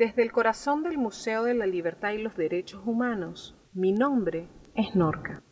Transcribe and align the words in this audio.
Desde 0.00 0.22
el 0.22 0.32
corazón 0.32 0.82
del 0.82 0.96
Museo 0.96 1.44
de 1.44 1.52
la 1.52 1.66
Libertad 1.66 2.12
y 2.12 2.22
los 2.22 2.34
Derechos 2.34 2.80
Humanos, 2.86 3.54
mi 3.74 3.92
nombre 3.92 4.48
es 4.74 4.94
Norca. 4.96 5.42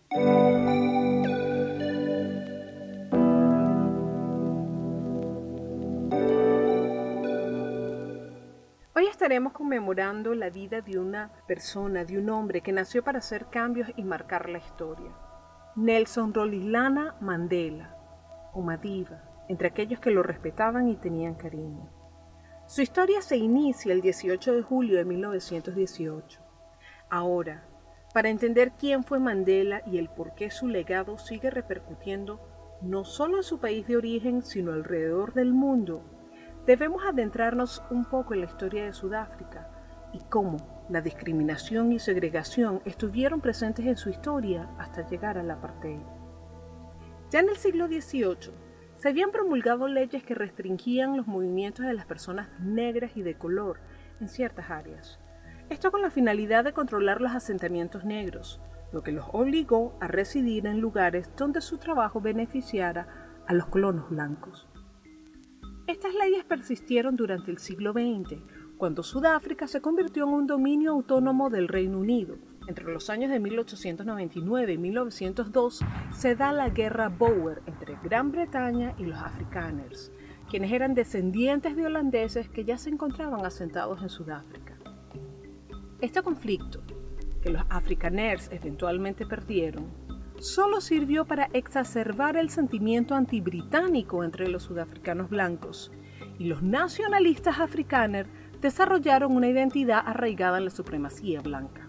Hoy 8.97 9.07
estaremos 9.11 9.53
conmemorando 9.53 10.35
la 10.35 10.49
vida 10.49 10.81
de 10.81 10.99
una 10.99 11.31
persona, 11.47 12.07
de 12.07 12.17
un 12.17 12.31
hombre 12.31 12.63
que 12.63 12.73
nació 12.73 13.05
para 13.05 13.19
hacer 13.19 13.51
cambios 13.51 13.91
y 13.97 14.03
marcar 14.03 14.49
la 14.49 14.57
historia. 14.57 15.13
Nelson 15.77 16.33
Rolihlahla 16.33 17.17
Mandela, 17.21 17.95
o 18.55 18.63
Madiba, 18.63 19.45
entre 19.51 19.69
aquellos 19.69 20.01
que 20.01 20.11
lo 20.11 20.23
respetaban 20.23 20.89
y 20.89 20.97
tenían 20.97 21.35
cariño. 21.35 21.98
Su 22.69 22.83
historia 22.83 23.23
se 23.23 23.39
inicia 23.39 23.95
el 23.95 24.03
18 24.03 24.53
de 24.53 24.63
julio 24.63 24.99
de 24.99 25.07
1918. 25.07 26.39
Ahora, 27.09 27.67
para 28.13 28.29
entender 28.29 28.73
quién 28.79 29.05
fue 29.05 29.19
Mandela 29.19 29.81
y 29.87 29.97
el 29.97 30.11
por 30.11 30.35
qué 30.35 30.51
su 30.51 30.69
legado 30.69 31.17
sigue 31.17 31.49
repercutiendo 31.49 32.79
no 32.83 33.07
solo 33.07 33.39
en 33.39 33.43
su 33.43 33.59
país 33.59 33.87
de 33.87 33.97
origen, 33.97 34.43
sino 34.43 34.73
alrededor 34.73 35.33
del 35.33 35.55
mundo, 35.55 36.03
debemos 36.67 37.03
adentrarnos 37.07 37.83
un 37.91 38.05
poco 38.05 38.35
en 38.35 38.41
la 38.41 38.47
historia 38.49 38.85
de 38.85 38.93
Sudáfrica 38.93 39.71
y 40.13 40.19
cómo 40.29 40.59
la 40.91 41.01
discriminación 41.01 41.91
y 41.93 41.99
segregación 41.99 42.83
estuvieron 42.85 43.41
presentes 43.41 43.87
en 43.87 43.97
su 43.97 44.11
historia 44.11 44.69
hasta 44.79 45.09
llegar 45.09 45.39
al 45.39 45.51
apartheid. 45.51 46.03
Ya 47.31 47.41
en 47.41 47.49
el 47.49 47.57
siglo 47.57 47.87
XVIII, 47.87 48.68
se 48.99 49.09
habían 49.09 49.31
promulgado 49.31 49.87
leyes 49.87 50.25
que 50.25 50.35
restringían 50.35 51.17
los 51.17 51.27
movimientos 51.27 51.87
de 51.87 51.95
las 51.95 52.07
personas 52.07 52.49
negras 52.61 53.13
y 53.17 53.23
de 53.23 53.35
color 53.35 53.79
en 54.21 54.29
ciertas 54.29 54.71
áreas. 54.71 55.21
Esto 55.71 55.93
con 55.93 56.03
la 56.03 56.11
finalidad 56.11 56.65
de 56.65 56.73
controlar 56.73 57.21
los 57.21 57.33
asentamientos 57.33 58.05
negros, 58.05 58.61
lo 58.93 59.03
que 59.03 59.13
los 59.13 59.27
obligó 59.33 59.97
a 60.01 60.09
residir 60.09 60.67
en 60.67 60.81
lugares 60.81 61.31
donde 61.37 61.61
su 61.61 61.79
trabajo 61.79 62.21
beneficiara 62.21 63.07
a 63.47 63.55
los 63.55 63.67
colonos 63.67 64.11
blancos. 64.11 64.67
Estas 65.87 66.15
leyes 66.15 66.45
persistieron 66.45 67.17
durante 67.17 67.51
el 67.51 67.59
siglo 67.59 67.93
XX, 67.93 68.43
cuando 68.79 69.03
Sudáfrica 69.03 69.69
se 69.69 69.81
convirtió 69.81 70.25
en 70.25 70.31
un 70.31 70.47
dominio 70.47 70.93
autónomo 70.93 71.51
del 71.51 71.69
Reino 71.69 71.99
Unido 71.99 72.37
entre 72.69 72.85
los 72.85 73.09
años 73.09 73.31
de 73.31 73.41
1899 73.41 74.75
y 74.75 74.79
1902 74.79 75.81
se 76.13 76.37
da 76.37 76.53
la 76.53 76.69
guerra 76.69 77.09
Boer 77.09 77.63
entre 77.67 77.97
Gran 78.05 78.31
Bretaña 78.31 78.95
y 78.99 79.05
los 79.05 79.19
afrikaners, 79.19 80.13
quienes 80.51 80.71
eran 80.71 80.95
descendientes 80.95 81.75
de 81.77 81.87
holandeses 81.87 82.49
que 82.51 82.65
ya 82.65 82.77
se 82.77 82.91
encontraban 82.91 83.45
asentados 83.45 84.03
en 84.03 84.11
Sudáfrica. 84.11 84.77
Este 86.01 86.23
conflicto, 86.23 86.83
que 87.43 87.51
los 87.51 87.63
afrikaners 87.71 88.51
eventualmente 88.53 89.25
perdieron, 89.25 89.87
solo 90.39 90.83
sirvió 90.83 91.25
para 91.25 91.49
exacerbar 91.55 92.37
el 92.37 92.51
sentimiento 92.51 93.15
antibritánico 93.15 94.23
entre 94.23 94.47
los 94.49 94.65
sudafricanos 94.65 95.31
blancos, 95.31 95.91
y 96.39 96.45
los 96.45 96.63
nacionalistas 96.63 97.59
afrikaners 97.59 98.29
desarrollaron 98.61 99.35
una 99.35 99.49
identidad 99.49 100.03
arraigada 100.05 100.59
en 100.59 100.67
la 100.67 100.71
supremacía 100.71 101.41
blanca. 101.41 101.88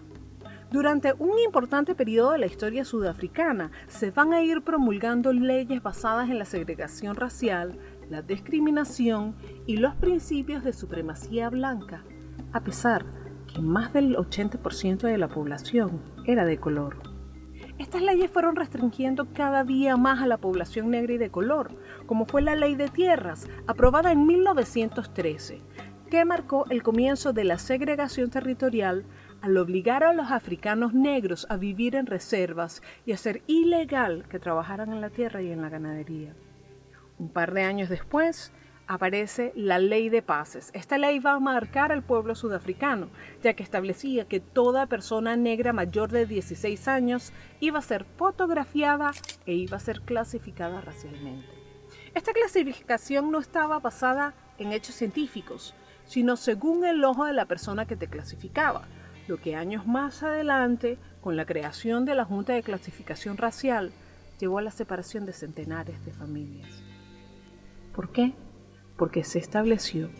Durante 0.70 1.12
un 1.18 1.36
importante 1.40 1.96
periodo 1.96 2.30
de 2.30 2.38
la 2.38 2.46
historia 2.46 2.84
sudafricana 2.84 3.72
se 3.88 4.12
van 4.12 4.32
a 4.32 4.40
ir 4.40 4.62
promulgando 4.62 5.32
leyes 5.32 5.82
basadas 5.82 6.30
en 6.30 6.38
la 6.38 6.44
segregación 6.44 7.16
racial, 7.16 7.76
la 8.08 8.22
discriminación 8.22 9.34
y 9.66 9.78
los 9.78 9.96
principios 9.96 10.62
de 10.62 10.72
supremacía 10.72 11.50
blanca, 11.50 12.04
a 12.52 12.60
pesar 12.60 13.04
que 13.52 13.60
más 13.60 13.92
del 13.92 14.14
80% 14.14 15.00
de 15.00 15.18
la 15.18 15.26
población 15.26 16.00
era 16.24 16.44
de 16.44 16.58
color. 16.58 16.98
Estas 17.78 18.02
leyes 18.02 18.30
fueron 18.30 18.54
restringiendo 18.54 19.32
cada 19.32 19.64
día 19.64 19.96
más 19.96 20.22
a 20.22 20.28
la 20.28 20.38
población 20.38 20.90
negra 20.90 21.14
y 21.14 21.18
de 21.18 21.30
color, 21.30 21.72
como 22.06 22.26
fue 22.26 22.42
la 22.42 22.54
Ley 22.54 22.76
de 22.76 22.88
Tierras, 22.88 23.48
aprobada 23.66 24.12
en 24.12 24.24
1913, 24.24 25.62
que 26.10 26.24
marcó 26.24 26.66
el 26.70 26.82
comienzo 26.82 27.32
de 27.32 27.44
la 27.44 27.58
segregación 27.58 28.30
territorial 28.30 29.04
al 29.42 29.56
obligar 29.56 30.04
a 30.04 30.12
los 30.12 30.30
africanos 30.30 30.94
negros 30.94 31.46
a 31.48 31.56
vivir 31.56 31.94
en 31.96 32.06
reservas 32.06 32.82
y 33.06 33.12
hacer 33.12 33.42
ilegal 33.46 34.26
que 34.28 34.38
trabajaran 34.38 34.92
en 34.92 35.00
la 35.00 35.10
tierra 35.10 35.42
y 35.42 35.50
en 35.50 35.62
la 35.62 35.68
ganadería. 35.68 36.34
Un 37.18 37.28
par 37.28 37.52
de 37.52 37.62
años 37.62 37.88
después, 37.88 38.52
aparece 38.90 39.52
la 39.54 39.78
ley 39.78 40.08
de 40.08 40.20
pases. 40.20 40.70
Esta 40.74 40.98
ley 40.98 41.20
va 41.20 41.34
a 41.34 41.38
marcar 41.38 41.92
al 41.92 42.02
pueblo 42.02 42.34
sudafricano, 42.34 43.08
ya 43.40 43.54
que 43.54 43.62
establecía 43.62 44.24
que 44.24 44.40
toda 44.40 44.86
persona 44.86 45.36
negra 45.36 45.72
mayor 45.72 46.10
de 46.10 46.26
16 46.26 46.88
años 46.88 47.32
iba 47.60 47.78
a 47.78 47.82
ser 47.82 48.04
fotografiada 48.16 49.12
e 49.46 49.54
iba 49.54 49.76
a 49.76 49.80
ser 49.80 50.00
clasificada 50.00 50.80
racialmente. 50.80 51.46
Esta 52.16 52.32
clasificación 52.32 53.30
no 53.30 53.38
estaba 53.38 53.78
basada 53.78 54.34
en 54.58 54.72
hechos 54.72 54.96
científicos, 54.96 55.72
sino 56.04 56.36
según 56.36 56.84
el 56.84 57.04
ojo 57.04 57.26
de 57.26 57.32
la 57.32 57.44
persona 57.44 57.86
que 57.86 57.94
te 57.94 58.08
clasificaba 58.08 58.88
lo 59.28 59.38
que 59.38 59.56
años 59.56 59.86
más 59.86 60.22
adelante, 60.22 60.98
con 61.20 61.36
la 61.36 61.46
creación 61.46 62.04
de 62.04 62.14
la 62.14 62.24
Junta 62.24 62.52
de 62.52 62.62
Clasificación 62.62 63.36
Racial, 63.36 63.92
llevó 64.38 64.58
a 64.58 64.62
la 64.62 64.70
separación 64.70 65.26
de 65.26 65.32
centenares 65.32 66.04
de 66.04 66.12
familias. 66.12 66.82
¿Por 67.94 68.10
qué? 68.12 68.32
Porque 68.96 69.24
se 69.24 69.38
estableció 69.38 70.10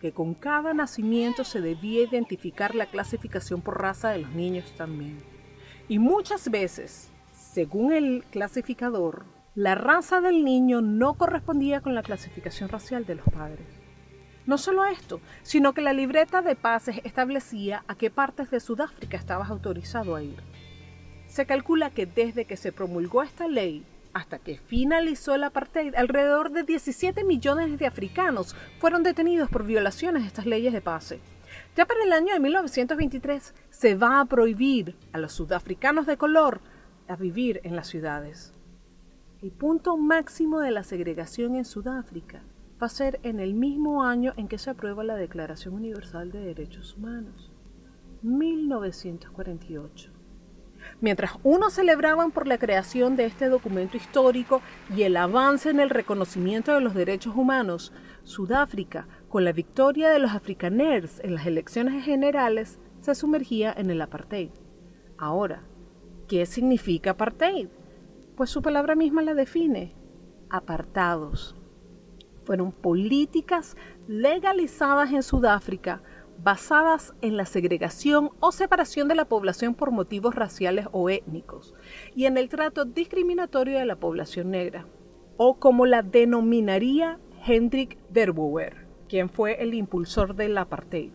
que 0.00 0.12
con 0.12 0.34
cada 0.34 0.72
nacimiento 0.72 1.44
se 1.44 1.60
debía 1.60 2.04
identificar 2.04 2.74
la 2.74 2.86
clasificación 2.86 3.60
por 3.60 3.80
raza 3.80 4.10
de 4.10 4.18
los 4.18 4.32
niños 4.32 4.72
también. 4.76 5.18
Y 5.88 5.98
muchas 5.98 6.50
veces, 6.50 7.10
según 7.32 7.92
el 7.92 8.24
clasificador, 8.30 9.24
la 9.54 9.74
raza 9.74 10.20
del 10.20 10.44
niño 10.44 10.80
no 10.80 11.14
correspondía 11.14 11.80
con 11.80 11.94
la 11.94 12.02
clasificación 12.02 12.68
racial 12.68 13.04
de 13.04 13.16
los 13.16 13.26
padres. 13.26 13.79
No 14.46 14.58
solo 14.58 14.84
esto, 14.86 15.20
sino 15.42 15.74
que 15.74 15.82
la 15.82 15.92
libreta 15.92 16.42
de 16.42 16.56
pases 16.56 17.00
establecía 17.04 17.84
a 17.88 17.94
qué 17.94 18.10
partes 18.10 18.50
de 18.50 18.60
Sudáfrica 18.60 19.16
estabas 19.16 19.50
autorizado 19.50 20.16
a 20.16 20.22
ir. 20.22 20.42
Se 21.26 21.46
calcula 21.46 21.90
que 21.90 22.06
desde 22.06 22.46
que 22.46 22.56
se 22.56 22.72
promulgó 22.72 23.22
esta 23.22 23.46
ley 23.46 23.84
hasta 24.12 24.38
que 24.38 24.58
finalizó 24.58 25.34
el 25.34 25.44
apartheid, 25.44 25.94
alrededor 25.94 26.50
de 26.50 26.64
17 26.64 27.22
millones 27.22 27.78
de 27.78 27.86
africanos 27.86 28.56
fueron 28.80 29.02
detenidos 29.02 29.50
por 29.50 29.64
violaciones 29.64 30.22
de 30.22 30.28
estas 30.28 30.46
leyes 30.46 30.72
de 30.72 30.80
pase. 30.80 31.20
Ya 31.76 31.86
para 31.86 32.02
el 32.02 32.12
año 32.12 32.32
de 32.32 32.40
1923 32.40 33.54
se 33.70 33.94
va 33.94 34.20
a 34.20 34.24
prohibir 34.24 34.96
a 35.12 35.18
los 35.18 35.32
sudafricanos 35.32 36.06
de 36.06 36.16
color 36.16 36.60
a 37.08 37.16
vivir 37.16 37.60
en 37.64 37.76
las 37.76 37.88
ciudades. 37.88 38.52
El 39.42 39.52
punto 39.52 39.96
máximo 39.96 40.60
de 40.60 40.70
la 40.70 40.82
segregación 40.82 41.54
en 41.56 41.64
Sudáfrica 41.64 42.42
va 42.80 42.86
a 42.86 42.90
ser 42.90 43.20
en 43.22 43.40
el 43.40 43.52
mismo 43.54 44.04
año 44.04 44.32
en 44.36 44.48
que 44.48 44.56
se 44.58 44.70
aprueba 44.70 45.04
la 45.04 45.16
Declaración 45.16 45.74
Universal 45.74 46.32
de 46.32 46.40
Derechos 46.40 46.96
Humanos, 46.96 47.52
1948. 48.22 50.10
Mientras 51.02 51.32
unos 51.42 51.74
celebraban 51.74 52.30
por 52.30 52.46
la 52.46 52.56
creación 52.56 53.16
de 53.16 53.26
este 53.26 53.50
documento 53.50 53.98
histórico 53.98 54.62
y 54.96 55.02
el 55.02 55.18
avance 55.18 55.68
en 55.68 55.78
el 55.78 55.90
reconocimiento 55.90 56.72
de 56.72 56.80
los 56.80 56.94
derechos 56.94 57.36
humanos, 57.36 57.92
Sudáfrica, 58.24 59.06
con 59.28 59.44
la 59.44 59.52
victoria 59.52 60.08
de 60.08 60.18
los 60.18 60.30
afrikaners 60.32 61.20
en 61.20 61.34
las 61.34 61.46
elecciones 61.46 62.02
generales, 62.02 62.78
se 63.00 63.14
sumergía 63.14 63.74
en 63.76 63.90
el 63.90 64.00
apartheid. 64.00 64.50
Ahora, 65.18 65.64
¿qué 66.28 66.46
significa 66.46 67.10
apartheid? 67.10 67.68
Pues 68.36 68.48
su 68.48 68.62
palabra 68.62 68.94
misma 68.94 69.20
la 69.20 69.34
define, 69.34 69.94
apartados 70.48 71.59
fueron 72.50 72.72
políticas 72.72 73.76
legalizadas 74.08 75.12
en 75.12 75.22
Sudáfrica 75.22 76.02
basadas 76.42 77.14
en 77.22 77.36
la 77.36 77.46
segregación 77.46 78.30
o 78.40 78.50
separación 78.50 79.06
de 79.06 79.14
la 79.14 79.24
población 79.24 79.76
por 79.76 79.92
motivos 79.92 80.34
raciales 80.34 80.88
o 80.90 81.08
étnicos 81.08 81.76
y 82.16 82.24
en 82.24 82.36
el 82.36 82.48
trato 82.48 82.84
discriminatorio 82.86 83.78
de 83.78 83.84
la 83.84 83.94
población 83.94 84.50
negra, 84.50 84.88
o 85.36 85.60
como 85.60 85.86
la 85.86 86.02
denominaría 86.02 87.20
Hendrik 87.46 87.98
Verwoerd, 88.10 88.78
quien 89.08 89.30
fue 89.30 89.62
el 89.62 89.72
impulsor 89.72 90.34
del 90.34 90.58
apartheid. 90.58 91.12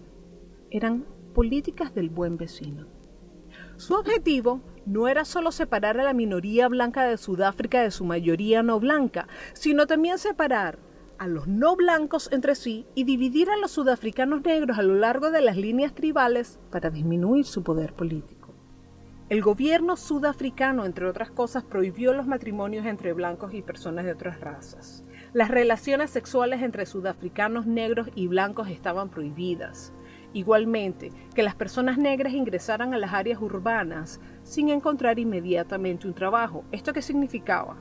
Eran 0.72 1.04
políticas 1.34 1.94
del 1.94 2.10
buen 2.10 2.38
vecino. 2.38 2.88
Su 3.76 3.96
objetivo 3.96 4.62
no 4.86 5.10
era 5.10 5.26
solo 5.26 5.52
separar 5.52 6.00
a 6.00 6.06
la 6.06 6.14
minoría 6.14 6.70
blanca 6.70 7.04
de 7.04 7.18
Sudáfrica 7.18 7.82
de 7.82 7.92
su 7.92 8.06
mayoría 8.06 8.64
no 8.64 8.80
blanca, 8.80 9.28
sino 9.52 9.86
también 9.86 10.18
separar 10.18 10.80
a 11.18 11.28
los 11.28 11.48
no 11.48 11.76
blancos 11.76 12.30
entre 12.32 12.56
sí 12.56 12.86
y 12.96 13.04
dividir 13.04 13.50
a 13.50 13.58
los 13.58 13.72
sudafricanos 13.72 14.44
negros 14.44 14.78
a 14.78 14.84
lo 14.84 14.96
largo 14.96 15.32
de 15.32 15.42
las 15.42 15.58
líneas 15.58 15.94
tribales 15.94 16.60
para 16.72 16.90
disminuir 16.90 17.46
su 17.46 17.64
poder 17.64 17.94
político. 17.94 18.54
El 19.28 19.42
gobierno 19.42 19.98
sudafricano, 19.98 20.86
entre 20.86 21.08
otras 21.08 21.32
cosas, 21.32 21.64
prohibió 21.64 22.14
los 22.14 22.28
matrimonios 22.28 22.86
entre 22.86 23.12
blancos 23.12 23.56
y 23.56 23.64
personas 23.64 24.06
de 24.06 24.12
otras 24.12 24.40
razas. 24.40 25.04
Las 25.34 25.50
relaciones 25.50 26.12
sexuales 26.12 26.62
entre 26.62 26.86
sudafricanos 26.86 27.66
negros 27.66 28.10
y 28.14 28.28
blancos 28.28 28.70
estaban 28.70 29.10
prohibidas. 29.10 29.94
igualmente, 30.34 31.12
que 31.34 31.44
las 31.44 31.56
personas 31.56 31.98
negras 31.98 32.34
ingresaran 32.34 32.94
a 32.94 32.98
las 32.98 33.14
áreas 33.14 33.42
urbanas 33.42 34.20
sin 34.44 34.68
encontrar 34.70 35.18
inmediatamente 35.18 36.08
un 36.08 36.14
trabajo. 36.14 36.66
¿Esto 36.74 36.92
qué 36.92 37.02
significaba? 37.02 37.78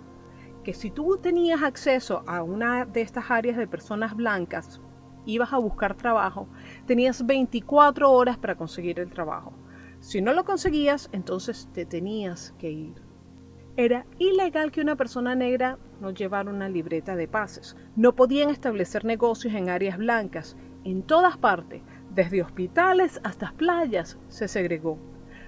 Que 0.65 0.75
si 0.75 0.91
tú 0.91 1.19
tenías 1.19 1.63
acceso 1.63 2.25
a 2.27 2.43
una 2.43 2.87
de 2.87 3.03
estas 3.03 3.31
áreas 3.31 3.57
de 3.57 3.69
personas 3.69 4.17
blancas, 4.17 4.81
ibas 5.27 5.53
a 5.53 5.59
buscar 5.59 5.95
trabajo, 5.95 6.49
tenías 6.87 7.25
24 7.25 8.11
horas 8.11 8.39
para 8.39 8.57
conseguir 8.57 8.99
el 8.99 9.11
trabajo. 9.11 9.53
Si 10.01 10.21
no 10.21 10.33
lo 10.33 10.45
conseguías, 10.45 11.09
entonces 11.13 11.69
te 11.73 11.87
tenías 11.87 12.55
que 12.59 12.71
ir. 12.71 12.95
Era 13.77 14.07
ilegal 14.19 14.71
que 14.71 14.81
una 14.81 14.97
persona 14.97 15.35
negra 15.35 15.79
no 16.01 16.11
llevara 16.11 16.51
una 16.51 16.69
libreta 16.69 17.17
de 17.17 17.29
pases. 17.29 17.77
No 17.97 18.15
podían 18.15 18.51
establecer 18.51 19.05
negocios 19.05 19.55
en 19.55 19.69
áreas 19.69 19.99
blancas. 19.99 20.57
En 20.85 21.03
todas 21.03 21.37
partes, 21.37 21.83
desde 22.11 22.43
hospitales 22.43 23.21
hasta 23.25 23.53
playas, 23.53 24.19
se 24.29 24.47
segregó. 24.47 24.99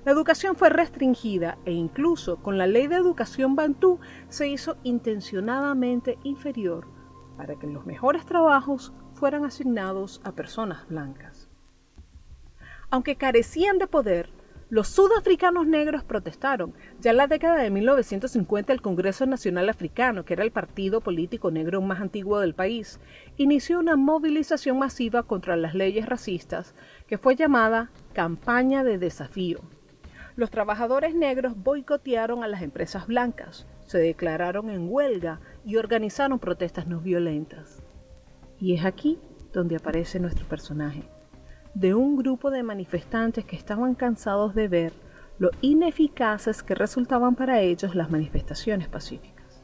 La 0.07 0.13
educación 0.13 0.55
fue 0.55 0.69
restringida 0.71 1.59
e 1.65 1.73
incluso 1.73 2.37
con 2.37 2.59
la 2.59 2.69
ley 2.69 2.87
de 2.87 2.95
educación 2.95 3.57
bantú 3.57 3.99
se 4.29 4.47
hizo 4.47 4.77
intencionadamente 4.85 6.17
inferior 6.23 6.87
para 7.37 7.57
que 7.57 7.67
los 7.67 7.87
mejores 7.87 8.25
trabajos 8.25 8.93
fueran 9.15 9.45
asignados 9.45 10.21
a 10.23 10.31
personas 10.31 10.87
blancas. 10.87 11.51
Aunque 12.89 13.17
carecían 13.17 13.79
de 13.79 13.89
poder, 13.89 14.31
los 14.69 14.87
sudafricanos 14.87 15.67
negros 15.67 16.05
protestaron. 16.05 16.73
Ya 17.01 17.11
en 17.11 17.17
la 17.17 17.27
década 17.27 17.57
de 17.57 17.71
1950 17.71 18.73
el 18.73 18.83
Congreso 18.83 19.27
Nacional 19.27 19.69
Africano, 19.69 20.25
que 20.25 20.35
era 20.35 20.45
el 20.45 20.53
partido 20.53 21.01
político 21.01 21.51
negro 21.51 21.83
más 21.83 22.01
antiguo 22.01 22.39
del 22.39 22.55
país, 22.55 23.01
inició 23.39 23.81
una 23.81 23.97
movilización 23.97 24.79
masiva 24.79 25.25
contra 25.25 25.57
las 25.57 25.75
leyes 25.75 26.07
racistas 26.07 26.77
que 27.09 27.19
fue 27.19 27.35
llamada 27.35 27.91
Campaña 28.13 28.85
de 28.85 28.99
Desafío. 28.99 29.63
Los 30.37 30.51
trabajadores 30.51 31.15
negros 31.15 31.55
boicotearon 31.57 32.45
a 32.45 32.49
las 32.49 32.61
empresas 32.61 33.07
blancas, 33.07 33.67
se 33.87 33.99
declararon 33.99 34.69
en 34.69 34.87
huelga 34.91 35.41
y 35.65 35.77
organizaron 35.77 36.39
protestas 36.39 36.87
no 36.87 37.01
violentas. 37.01 37.83
Y 38.61 38.75
es 38.75 38.85
aquí 38.85 39.19
donde 39.55 39.77
aparece 39.77 40.21
nuestro 40.21 40.47
personaje, 40.47 41.09
de 41.73 41.95
un 41.95 42.17
grupo 42.17 42.51
de 42.51 42.63
manifestantes 42.63 43.47
que 43.47 43.57
estaban 43.57 43.95
cansados 43.95 44.55
de 44.55 44.69
ver 44.69 44.93
lo 45.39 45.51
ineficaces 45.63 46.63
que 46.63 46.75
resultaban 46.75 47.35
para 47.35 47.63
ellos 47.63 47.95
las 47.95 48.11
manifestaciones 48.11 48.89
pacíficas. 48.89 49.63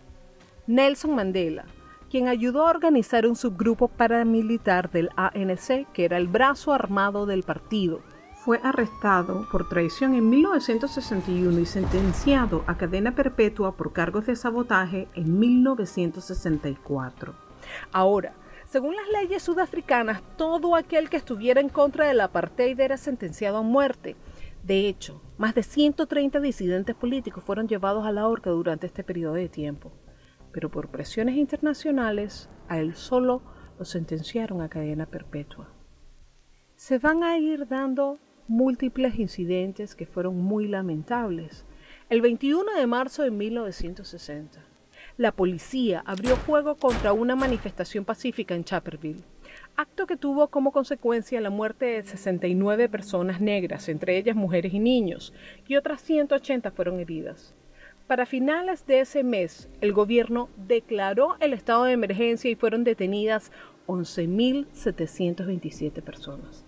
Nelson 0.66 1.14
Mandela, 1.14 1.66
quien 2.08 2.28
ayudó 2.28 2.66
a 2.66 2.70
organizar 2.70 3.26
un 3.26 3.36
subgrupo 3.36 3.88
paramilitar 3.88 4.90
del 4.90 5.10
ANC, 5.16 5.90
que 5.92 6.06
era 6.06 6.16
el 6.16 6.28
brazo 6.28 6.72
armado 6.72 7.26
del 7.26 7.42
partido, 7.42 8.00
fue 8.44 8.58
arrestado 8.64 9.46
por 9.52 9.68
traición 9.68 10.14
en 10.16 10.28
1961 10.28 11.60
y 11.60 11.66
sentenciado 11.66 12.64
a 12.66 12.76
cadena 12.76 13.14
perpetua 13.14 13.76
por 13.76 13.92
cargos 13.92 14.26
de 14.26 14.34
sabotaje 14.34 15.06
en 15.14 15.38
1964. 15.38 17.36
Ahora, 17.92 18.34
según 18.66 18.96
las 18.96 19.06
leyes 19.12 19.44
sudafricanas, 19.44 20.22
todo 20.36 20.74
aquel 20.74 21.08
que 21.08 21.18
estuviera 21.18 21.60
en 21.60 21.68
contra 21.68 22.08
del 22.08 22.20
apartheid 22.20 22.80
era 22.80 22.96
sentenciado 22.96 23.58
a 23.58 23.62
muerte. 23.62 24.16
De 24.64 24.88
hecho, 24.88 25.22
más 25.38 25.54
de 25.54 25.62
130 25.62 26.40
disidentes 26.40 26.96
políticos 26.96 27.44
fueron 27.44 27.68
llevados 27.68 28.04
a 28.04 28.10
la 28.10 28.26
horca 28.26 28.50
durante 28.50 28.88
este 28.88 29.04
periodo 29.04 29.34
de 29.34 29.48
tiempo. 29.48 29.92
Pero 30.52 30.68
por 30.68 30.88
presiones 30.88 31.36
internacionales, 31.36 32.50
a 32.68 32.80
él 32.80 32.96
solo 32.96 33.40
lo 33.78 33.84
sentenciaron 33.84 34.62
a 34.62 34.68
cadena 34.68 35.06
perpetua. 35.06 35.68
Se 36.74 36.98
van 36.98 37.22
a 37.22 37.38
ir 37.38 37.68
dando 37.68 38.18
múltiples 38.48 39.18
incidentes 39.18 39.94
que 39.94 40.06
fueron 40.06 40.38
muy 40.38 40.68
lamentables. 40.68 41.64
El 42.10 42.20
21 42.20 42.74
de 42.74 42.86
marzo 42.86 43.22
de 43.22 43.30
1960, 43.30 44.60
la 45.16 45.32
policía 45.32 46.02
abrió 46.06 46.36
fuego 46.36 46.76
contra 46.76 47.12
una 47.12 47.36
manifestación 47.36 48.04
pacífica 48.04 48.54
en 48.54 48.64
Chaperville, 48.64 49.24
acto 49.76 50.06
que 50.06 50.16
tuvo 50.16 50.48
como 50.48 50.72
consecuencia 50.72 51.40
la 51.40 51.50
muerte 51.50 51.86
de 51.86 52.02
69 52.02 52.88
personas 52.88 53.40
negras, 53.40 53.88
entre 53.88 54.16
ellas 54.16 54.36
mujeres 54.36 54.74
y 54.74 54.78
niños, 54.78 55.32
y 55.68 55.76
otras 55.76 56.00
180 56.02 56.70
fueron 56.70 57.00
heridas. 57.00 57.54
Para 58.06 58.26
finales 58.26 58.86
de 58.86 59.00
ese 59.00 59.22
mes, 59.22 59.68
el 59.80 59.92
gobierno 59.92 60.48
declaró 60.56 61.36
el 61.40 61.52
estado 61.52 61.84
de 61.84 61.92
emergencia 61.92 62.50
y 62.50 62.56
fueron 62.56 62.84
detenidas 62.84 63.52
11.727 63.86 66.02
personas. 66.02 66.64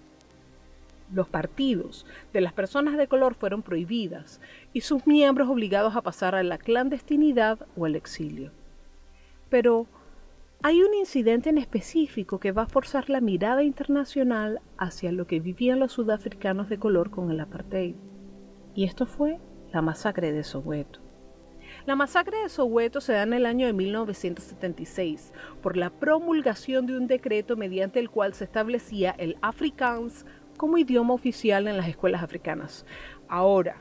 Los 1.14 1.28
partidos 1.28 2.06
de 2.32 2.40
las 2.40 2.52
personas 2.52 2.96
de 2.96 3.06
color 3.06 3.34
fueron 3.34 3.62
prohibidas 3.62 4.40
y 4.72 4.80
sus 4.80 5.06
miembros 5.06 5.48
obligados 5.48 5.94
a 5.94 6.02
pasar 6.02 6.34
a 6.34 6.42
la 6.42 6.58
clandestinidad 6.58 7.66
o 7.76 7.84
al 7.84 7.94
exilio. 7.94 8.50
Pero 9.48 9.86
hay 10.60 10.82
un 10.82 10.92
incidente 10.92 11.50
en 11.50 11.58
específico 11.58 12.40
que 12.40 12.50
va 12.50 12.62
a 12.62 12.68
forzar 12.68 13.10
la 13.10 13.20
mirada 13.20 13.62
internacional 13.62 14.60
hacia 14.76 15.12
lo 15.12 15.28
que 15.28 15.38
vivían 15.38 15.78
los 15.78 15.92
sudafricanos 15.92 16.68
de 16.68 16.78
color 16.78 17.10
con 17.10 17.30
el 17.30 17.38
apartheid. 17.38 17.94
Y 18.74 18.82
esto 18.82 19.06
fue 19.06 19.38
la 19.72 19.82
masacre 19.82 20.32
de 20.32 20.42
Soweto. 20.42 20.98
La 21.86 21.96
masacre 21.96 22.38
de 22.38 22.48
Soweto 22.48 23.00
se 23.00 23.12
da 23.12 23.22
en 23.22 23.34
el 23.34 23.46
año 23.46 23.66
de 23.66 23.72
1976 23.72 25.32
por 25.62 25.76
la 25.76 25.90
promulgación 25.90 26.86
de 26.86 26.96
un 26.96 27.06
decreto 27.06 27.56
mediante 27.56 28.00
el 28.00 28.10
cual 28.10 28.34
se 28.34 28.44
establecía 28.44 29.14
el 29.18 29.36
Afrikaans 29.42 30.24
como 30.56 30.78
idioma 30.78 31.14
oficial 31.14 31.68
en 31.68 31.76
las 31.76 31.88
escuelas 31.88 32.22
africanas. 32.22 32.86
Ahora, 33.28 33.76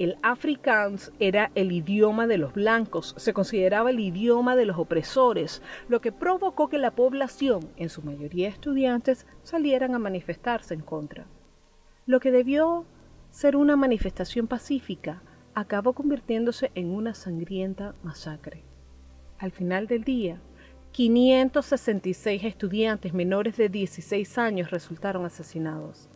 el 0.00 0.16
Afrikaans 0.22 1.12
era 1.18 1.52
el 1.54 1.72
idioma 1.72 2.26
de 2.26 2.38
los 2.38 2.54
blancos, 2.54 3.14
se 3.18 3.34
consideraba 3.34 3.90
el 3.90 4.00
idioma 4.00 4.56
de 4.56 4.64
los 4.64 4.78
opresores, 4.78 5.60
lo 5.88 6.00
que 6.00 6.10
provocó 6.10 6.68
que 6.68 6.78
la 6.78 6.92
población, 6.92 7.68
en 7.76 7.90
su 7.90 8.00
mayoría 8.00 8.48
estudiantes, 8.48 9.26
salieran 9.42 9.94
a 9.94 9.98
manifestarse 9.98 10.72
en 10.72 10.80
contra. 10.80 11.26
Lo 12.06 12.18
que 12.18 12.30
debió 12.30 12.86
ser 13.30 13.56
una 13.56 13.76
manifestación 13.76 14.46
pacífica 14.46 15.22
acabó 15.54 15.92
convirtiéndose 15.92 16.70
en 16.74 16.90
una 16.94 17.12
sangrienta 17.12 17.94
masacre. 18.02 18.64
Al 19.38 19.52
final 19.52 19.86
del 19.86 20.04
día, 20.04 20.40
566 20.92 22.42
estudiantes 22.42 23.14
menores 23.14 23.56
de 23.56 23.68
16 23.68 24.38
años 24.38 24.70
resultaron 24.70 25.24
asesinados. 25.24 26.08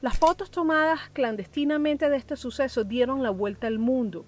Las 0.00 0.18
fotos 0.18 0.50
tomadas 0.50 1.10
clandestinamente 1.12 2.08
de 2.08 2.16
este 2.16 2.36
suceso 2.36 2.84
dieron 2.84 3.22
la 3.22 3.30
vuelta 3.30 3.66
al 3.66 3.78
mundo. 3.78 4.24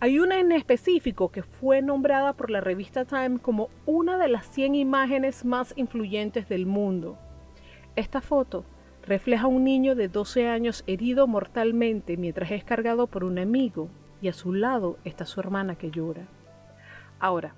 Hay 0.00 0.18
una 0.18 0.38
en 0.38 0.52
específico 0.52 1.30
que 1.30 1.42
fue 1.42 1.80
nombrada 1.80 2.34
por 2.34 2.50
la 2.50 2.60
revista 2.60 3.06
Time 3.06 3.38
como 3.38 3.70
una 3.86 4.18
de 4.18 4.28
las 4.28 4.46
100 4.50 4.74
imágenes 4.74 5.44
más 5.46 5.72
influyentes 5.76 6.48
del 6.48 6.66
mundo. 6.66 7.18
Esta 7.96 8.20
foto 8.20 8.64
refleja 9.02 9.44
a 9.44 9.48
un 9.48 9.64
niño 9.64 9.94
de 9.94 10.08
12 10.08 10.46
años 10.46 10.84
herido 10.86 11.26
mortalmente 11.26 12.18
mientras 12.18 12.50
es 12.50 12.64
cargado 12.64 13.06
por 13.06 13.24
un 13.24 13.38
amigo 13.38 13.88
y 14.20 14.28
a 14.28 14.34
su 14.34 14.52
lado 14.52 14.98
está 15.04 15.24
su 15.24 15.40
hermana 15.40 15.74
que 15.74 15.90
llora. 15.90 16.28
Ahora, 17.18 17.54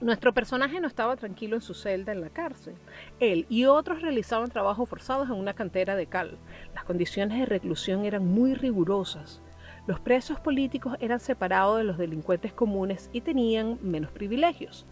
nuestro 0.00 0.32
personaje 0.32 0.80
no 0.80 0.86
estaba 0.86 1.16
tranquilo 1.16 1.56
en 1.56 1.62
su 1.62 1.74
celda 1.74 2.12
en 2.12 2.20
la 2.20 2.30
cárcel. 2.30 2.74
Él 3.18 3.46
y 3.48 3.64
otros 3.64 4.00
realizaban 4.00 4.48
trabajos 4.48 4.88
forzados 4.88 5.28
en 5.28 5.34
una 5.34 5.54
cantera 5.54 5.96
de 5.96 6.06
cal. 6.06 6.38
Las 6.74 6.84
condiciones 6.84 7.38
de 7.38 7.46
reclusión 7.46 8.04
eran 8.04 8.24
muy 8.24 8.54
rigurosas. 8.54 9.40
Los 9.86 10.00
presos 10.00 10.38
políticos 10.38 10.96
eran 11.00 11.18
separados 11.18 11.78
de 11.78 11.84
los 11.84 11.98
delincuentes 11.98 12.52
comunes 12.52 13.10
y 13.12 13.22
tenían 13.22 13.78
menos 13.82 14.12
privilegios. 14.12 14.86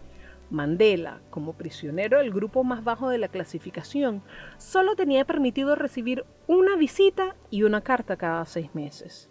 Mandela, 0.49 1.19
como 1.29 1.53
prisionero 1.53 2.19
del 2.19 2.31
grupo 2.31 2.63
más 2.63 2.83
bajo 2.83 3.09
de 3.09 3.17
la 3.17 3.27
clasificación, 3.27 4.23
solo 4.57 4.95
tenía 4.95 5.25
permitido 5.25 5.75
recibir 5.75 6.25
una 6.47 6.75
visita 6.75 7.35
y 7.49 7.63
una 7.63 7.81
carta 7.81 8.17
cada 8.17 8.45
seis 8.45 8.73
meses. 8.73 9.29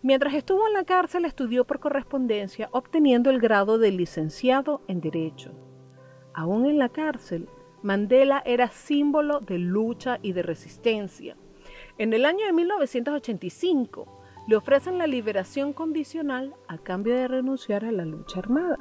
Mientras 0.00 0.34
estuvo 0.34 0.66
en 0.68 0.74
la 0.74 0.84
cárcel 0.84 1.24
estudió 1.24 1.66
por 1.66 1.80
correspondencia, 1.80 2.68
obteniendo 2.70 3.30
el 3.30 3.40
grado 3.40 3.78
de 3.78 3.90
licenciado 3.90 4.82
en 4.86 5.00
Derecho. 5.00 5.52
Aún 6.34 6.66
en 6.66 6.78
la 6.78 6.88
cárcel, 6.88 7.48
Mandela 7.82 8.40
era 8.44 8.68
símbolo 8.68 9.40
de 9.40 9.58
lucha 9.58 10.20
y 10.22 10.32
de 10.34 10.42
resistencia. 10.42 11.36
En 11.98 12.12
el 12.12 12.26
año 12.26 12.46
de 12.46 12.52
1985 12.52 14.22
le 14.46 14.56
ofrecen 14.56 14.98
la 14.98 15.08
liberación 15.08 15.72
condicional 15.72 16.54
a 16.68 16.78
cambio 16.78 17.14
de 17.16 17.26
renunciar 17.26 17.84
a 17.84 17.90
la 17.90 18.04
lucha 18.04 18.38
armada. 18.38 18.78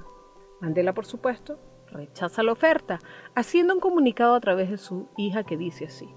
Mandela, 0.62 0.94
por 0.94 1.06
supuesto, 1.06 1.60
rechaza 1.88 2.44
la 2.44 2.52
oferta, 2.52 3.00
haciendo 3.34 3.74
un 3.74 3.80
comunicado 3.80 4.36
a 4.36 4.40
través 4.40 4.70
de 4.70 4.78
su 4.78 5.10
hija 5.18 5.44
que 5.44 5.58
dice 5.58 5.86
así, 5.86 6.08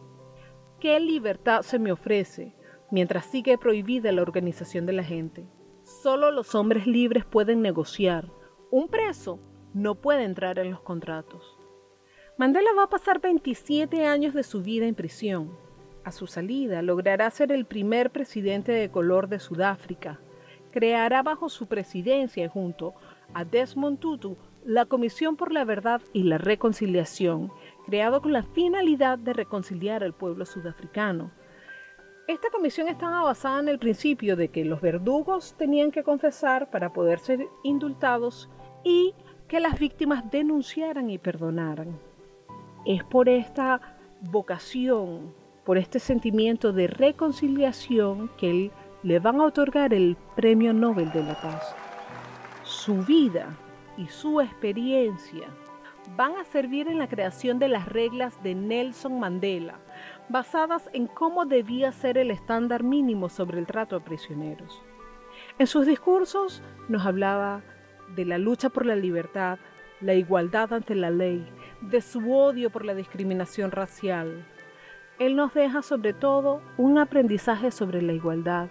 ¿qué 0.78 1.00
libertad 1.00 1.62
se 1.62 1.78
me 1.78 1.90
ofrece 1.90 2.54
mientras 2.90 3.26
sigue 3.26 3.58
prohibida 3.58 4.12
la 4.12 4.22
organización 4.22 4.86
de 4.86 4.92
la 4.92 5.04
gente. 5.04 5.46
Solo 5.82 6.30
los 6.30 6.54
hombres 6.54 6.86
libres 6.86 7.24
pueden 7.24 7.62
negociar. 7.62 8.30
Un 8.70 8.88
preso 8.88 9.40
no 9.74 9.94
puede 9.96 10.24
entrar 10.24 10.58
en 10.58 10.70
los 10.70 10.80
contratos. 10.80 11.58
Mandela 12.36 12.70
va 12.76 12.84
a 12.84 12.90
pasar 12.90 13.20
27 13.20 14.06
años 14.06 14.34
de 14.34 14.42
su 14.42 14.62
vida 14.62 14.86
en 14.86 14.94
prisión. 14.94 15.56
A 16.04 16.12
su 16.12 16.26
salida, 16.26 16.80
logrará 16.80 17.30
ser 17.30 17.52
el 17.52 17.66
primer 17.66 18.10
presidente 18.10 18.72
de 18.72 18.90
color 18.90 19.28
de 19.28 19.38
Sudáfrica. 19.38 20.20
Creará 20.70 21.22
bajo 21.22 21.48
su 21.48 21.66
presidencia 21.66 22.48
junto 22.48 22.94
a 23.34 23.44
Desmond 23.44 23.98
Tutu 23.98 24.36
la 24.64 24.84
Comisión 24.84 25.36
por 25.36 25.52
la 25.52 25.64
Verdad 25.64 26.02
y 26.12 26.24
la 26.24 26.38
Reconciliación, 26.38 27.50
creado 27.86 28.20
con 28.20 28.32
la 28.32 28.42
finalidad 28.42 29.18
de 29.18 29.32
reconciliar 29.32 30.04
al 30.04 30.14
pueblo 30.14 30.44
sudafricano. 30.44 31.32
Esta 32.26 32.50
comisión 32.50 32.88
estaba 32.88 33.22
basada 33.22 33.60
en 33.60 33.68
el 33.68 33.78
principio 33.78 34.36
de 34.36 34.48
que 34.48 34.64
los 34.64 34.80
verdugos 34.80 35.54
tenían 35.56 35.90
que 35.90 36.04
confesar 36.04 36.70
para 36.70 36.92
poder 36.92 37.18
ser 37.18 37.48
indultados 37.64 38.48
y 38.84 39.14
que 39.48 39.58
las 39.58 39.78
víctimas 39.78 40.30
denunciaran 40.30 41.10
y 41.10 41.18
perdonaran. 41.18 41.98
Es 42.86 43.02
por 43.04 43.28
esta 43.28 43.80
vocación, 44.20 45.34
por 45.64 45.76
este 45.76 45.98
sentimiento 45.98 46.72
de 46.72 46.86
reconciliación 46.86 48.30
que 48.36 48.70
le 49.02 49.18
van 49.18 49.40
a 49.40 49.46
otorgar 49.46 49.92
el 49.92 50.16
Premio 50.36 50.72
Nobel 50.72 51.10
de 51.12 51.24
la 51.24 51.40
Paz. 51.40 51.74
Su 52.62 53.02
vida 53.02 53.48
y 53.96 54.06
su 54.06 54.40
experiencia 54.40 55.48
van 56.16 56.36
a 56.36 56.44
servir 56.44 56.88
en 56.88 56.98
la 56.98 57.08
creación 57.08 57.58
de 57.58 57.68
las 57.68 57.88
reglas 57.88 58.40
de 58.42 58.54
Nelson 58.54 59.18
Mandela, 59.18 59.78
basadas 60.30 60.88
en 60.92 61.08
cómo 61.08 61.44
debía 61.44 61.90
ser 61.90 62.16
el 62.16 62.30
estándar 62.30 62.84
mínimo 62.84 63.28
sobre 63.28 63.58
el 63.58 63.66
trato 63.66 63.96
a 63.96 64.04
prisioneros. 64.04 64.80
En 65.58 65.66
sus 65.66 65.86
discursos 65.86 66.62
nos 66.88 67.04
hablaba 67.04 67.62
de 68.14 68.24
la 68.24 68.38
lucha 68.38 68.70
por 68.70 68.86
la 68.86 68.94
libertad, 68.94 69.58
la 70.00 70.14
igualdad 70.14 70.72
ante 70.72 70.94
la 70.94 71.10
ley, 71.10 71.46
de 71.80 72.00
su 72.00 72.32
odio 72.32 72.70
por 72.70 72.84
la 72.84 72.94
discriminación 72.94 73.72
racial. 73.72 74.46
Él 75.18 75.34
nos 75.34 75.52
deja 75.52 75.82
sobre 75.82 76.12
todo 76.12 76.62
un 76.76 76.98
aprendizaje 76.98 77.72
sobre 77.72 78.00
la 78.00 78.12
igualdad, 78.12 78.68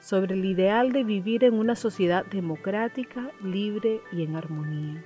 sobre 0.00 0.34
el 0.34 0.44
ideal 0.44 0.92
de 0.92 1.04
vivir 1.04 1.44
en 1.44 1.54
una 1.54 1.76
sociedad 1.76 2.26
democrática, 2.26 3.30
libre 3.42 4.00
y 4.12 4.24
en 4.24 4.34
armonía. 4.34 5.04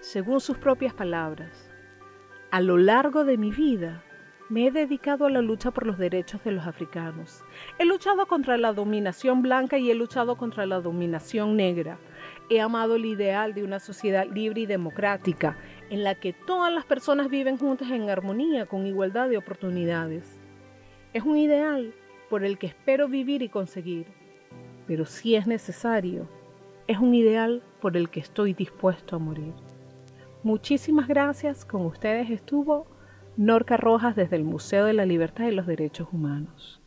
Según 0.00 0.40
sus 0.40 0.56
propias 0.56 0.94
palabras, 0.94 1.70
a 2.50 2.60
lo 2.60 2.78
largo 2.78 3.24
de 3.24 3.36
mi 3.36 3.50
vida 3.50 4.02
me 4.52 4.66
he 4.66 4.70
dedicado 4.70 5.24
a 5.24 5.30
la 5.30 5.40
lucha 5.40 5.70
por 5.70 5.86
los 5.86 5.96
derechos 5.96 6.44
de 6.44 6.52
los 6.52 6.66
africanos. 6.66 7.42
He 7.78 7.86
luchado 7.86 8.26
contra 8.26 8.58
la 8.58 8.74
dominación 8.74 9.40
blanca 9.40 9.78
y 9.78 9.90
he 9.90 9.94
luchado 9.94 10.36
contra 10.36 10.66
la 10.66 10.82
dominación 10.82 11.56
negra. 11.56 11.96
He 12.50 12.60
amado 12.60 12.96
el 12.96 13.06
ideal 13.06 13.54
de 13.54 13.64
una 13.64 13.80
sociedad 13.80 14.26
libre 14.30 14.60
y 14.60 14.66
democrática 14.66 15.56
en 15.88 16.04
la 16.04 16.16
que 16.16 16.34
todas 16.34 16.70
las 16.70 16.84
personas 16.84 17.30
viven 17.30 17.56
juntas 17.56 17.90
en 17.90 18.10
armonía 18.10 18.66
con 18.66 18.86
igualdad 18.86 19.30
de 19.30 19.38
oportunidades. 19.38 20.38
Es 21.14 21.22
un 21.22 21.38
ideal 21.38 21.94
por 22.28 22.44
el 22.44 22.58
que 22.58 22.66
espero 22.66 23.08
vivir 23.08 23.40
y 23.40 23.48
conseguir, 23.48 24.04
pero 24.86 25.06
si 25.06 25.34
es 25.34 25.46
necesario, 25.46 26.28
es 26.88 26.98
un 26.98 27.14
ideal 27.14 27.62
por 27.80 27.96
el 27.96 28.10
que 28.10 28.20
estoy 28.20 28.52
dispuesto 28.52 29.16
a 29.16 29.18
morir. 29.18 29.54
Muchísimas 30.42 31.08
gracias, 31.08 31.64
con 31.64 31.86
ustedes 31.86 32.28
estuvo 32.28 32.91
Norca 33.36 33.76
Rojas 33.76 34.14
desde 34.14 34.36
el 34.36 34.44
Museo 34.44 34.84
de 34.84 34.92
la 34.92 35.06
Libertad 35.06 35.46
y 35.46 35.52
los 35.52 35.66
Derechos 35.66 36.08
Humanos. 36.12 36.82